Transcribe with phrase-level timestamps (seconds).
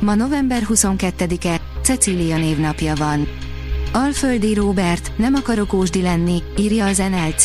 [0.00, 3.28] Ma november 22-e, Cecília névnapja van.
[3.92, 7.44] Alföldi Róbert, nem akarok ósdi lenni, írja az NLC.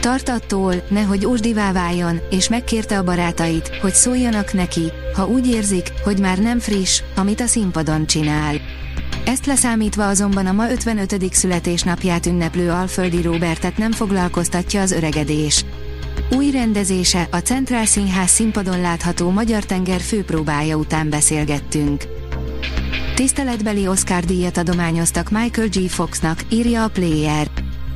[0.00, 5.92] Tart attól, nehogy ósdivá váljon, és megkérte a barátait, hogy szóljanak neki, ha úgy érzik,
[6.04, 8.54] hogy már nem friss, amit a színpadon csinál.
[9.26, 11.34] Ezt leszámítva azonban a ma 55.
[11.34, 15.64] születésnapját ünneplő Alföldi Róbertet nem foglalkoztatja az öregedés.
[16.30, 22.04] Új rendezése, a Centrál Színház színpadon látható Magyar Tenger főpróbája után beszélgettünk.
[23.14, 25.88] Tiszteletbeli Oscar díjat adományoztak Michael G.
[25.88, 27.50] Foxnak, írja a Player.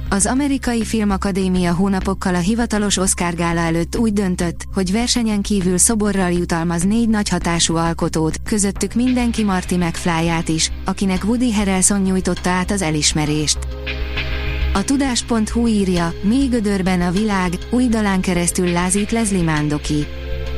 [0.09, 6.31] Az Amerikai Filmakadémia hónapokkal a hivatalos Oscar gála előtt úgy döntött, hogy versenyen kívül szoborral
[6.31, 12.70] jutalmaz négy nagy hatású alkotót, közöttük mindenki Marty McFly-át is, akinek Woody Harrelson nyújtotta át
[12.70, 13.59] az elismerést.
[14.73, 20.07] A tudás.hu írja, mély gödörben a világ, új dalán keresztül lázít Leslie Mandoki.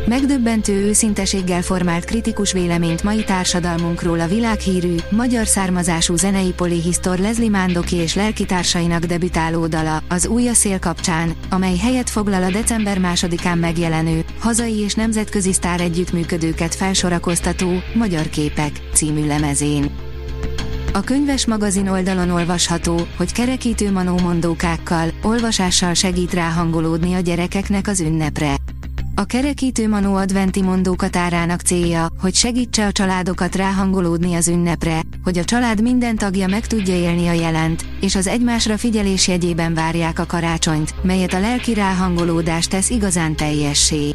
[0.07, 7.97] Megdöbbentő őszinteséggel formált kritikus véleményt mai társadalmunkról a világhírű, magyar származású zenei polihisztor Leslie Mandoki
[7.97, 13.59] és lelkitársainak debütáló dala, az Új a szél kapcsán, amely helyet foglal a december másodikán
[13.59, 20.02] megjelenő, hazai és nemzetközi sztár együttműködőket felsorakoztató, Magyar képek című lemezén.
[20.95, 28.55] A könyves magazin oldalon olvasható, hogy kerekítő manómondókákkal, olvasással segít ráhangolódni a gyerekeknek az ünnepre.
[29.15, 35.45] A kerekítő manó adventi mondókatárának célja, hogy segítse a családokat ráhangolódni az ünnepre, hogy a
[35.45, 40.27] család minden tagja meg tudja élni a jelent, és az egymásra figyelés jegyében várják a
[40.27, 44.15] karácsonyt, melyet a lelki ráhangolódás tesz igazán teljessé.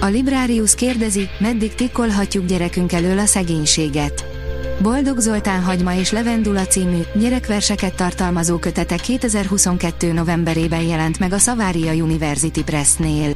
[0.00, 4.31] A Librarius kérdezi, meddig tikkolhatjuk gyerekünk elől a szegénységet.
[4.80, 10.12] Boldog Zoltán Hagyma és Levendula című, gyerekverseket tartalmazó kötete 2022.
[10.12, 13.32] novemberében jelent meg a Savaria University Pressnél.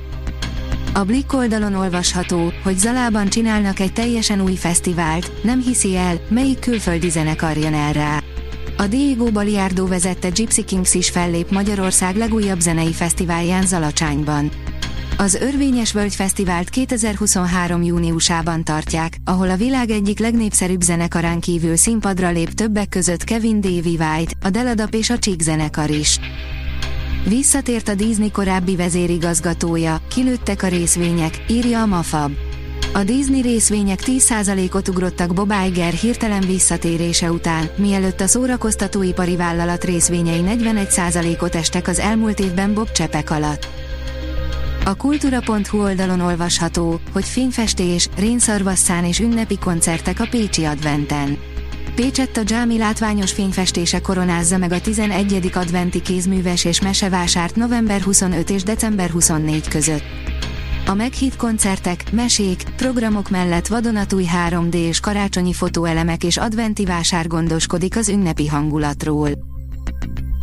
[0.94, 6.58] A Blick oldalon olvasható, hogy Zalában csinálnak egy teljesen új fesztivált, nem hiszi el, melyik
[6.58, 8.22] külföldi zenekar jön el rá.
[8.76, 14.50] A Diego Baliardo vezette Gypsy Kings is fellép Magyarország legújabb zenei fesztiválján Zalacsányban.
[15.18, 17.82] Az Örvényes Völgy Fesztivált 2023.
[17.82, 23.96] júniusában tartják, ahol a világ egyik legnépszerűbb zenekarán kívül színpadra lép többek között Kevin Davy
[23.98, 26.18] White, a Deladap és a Csík zenekar is.
[27.28, 32.32] Visszatért a Disney korábbi vezérigazgatója, kilőttek a részvények, írja a Mafab.
[32.92, 40.42] A Disney részvények 10%-ot ugrottak Bob Iger hirtelen visszatérése után, mielőtt a szórakoztatóipari vállalat részvényei
[40.44, 43.75] 41%-ot estek az elmúlt évben Bob Csepek alatt.
[44.86, 51.38] A kultúra.hu oldalon olvasható, hogy fényfestés, rénszarvasszán és ünnepi koncertek a Pécsi Adventen.
[51.94, 55.50] Pécsett a Jámi látványos fényfestése koronázza meg a 11.
[55.54, 60.04] adventi kézműves és mesevásárt november 25 és december 24 között.
[60.86, 67.96] A meghitt koncertek, mesék, programok mellett vadonatúj 3D és karácsonyi fotóelemek és adventi vásár gondoskodik
[67.96, 69.45] az ünnepi hangulatról.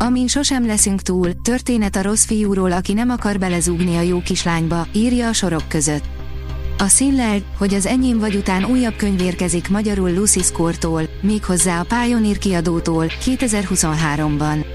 [0.03, 4.87] Amin sosem leszünk túl, történet a rossz fiúról, aki nem akar belezúgni a jó kislányba,
[4.91, 6.03] írja a sorok között.
[6.77, 11.85] A színlel, hogy az enyém vagy után újabb könyv érkezik magyarul Lucy Score-tól, méghozzá a
[11.87, 14.65] Pioneer kiadótól, 2023-ban.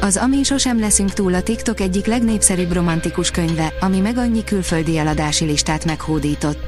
[0.00, 4.98] Az Amin sosem leszünk túl a TikTok egyik legnépszerűbb romantikus könyve, ami meg annyi külföldi
[4.98, 6.58] eladási listát meghódított.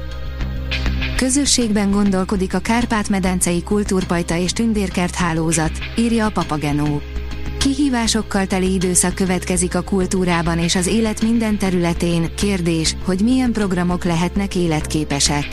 [1.15, 7.01] Közösségben gondolkodik a Kárpát-medencei kultúrpajta és tündérkert hálózat, írja a Papagenó.
[7.65, 12.35] Kihívásokkal teli időszak következik a kultúrában és az élet minden területén.
[12.35, 15.47] Kérdés, hogy milyen programok lehetnek életképesek.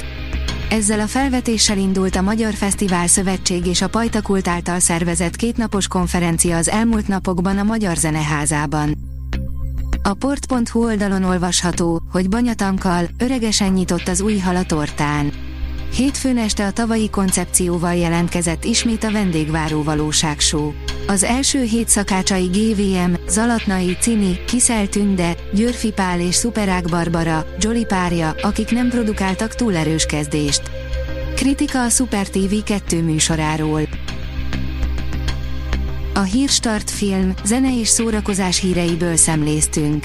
[0.70, 6.56] Ezzel a felvetéssel indult a Magyar Fesztivál Szövetség és a Pajtakult által szervezett kétnapos konferencia
[6.56, 8.94] az elmúlt napokban a Magyar Zeneházában.
[10.02, 15.32] A port.hu oldalon olvasható, hogy Banyatankkal öregesen nyitott az új hal a tortán.
[15.94, 20.72] Hétfőn este a tavalyi koncepcióval jelentkezett ismét a vendégváró valóságsó.
[21.06, 27.84] Az első hét szakácsai GVM, Zalatnai, Cini, Kiszel Tünde, Györfi Pál és Szuperák Barbara, Jolly
[27.84, 30.62] párja, akik nem produkáltak túl erős kezdést.
[31.34, 33.82] Kritika a Super TV 2 műsoráról.
[36.14, 40.04] A Hírstart film, zene és szórakozás híreiből szemléztünk.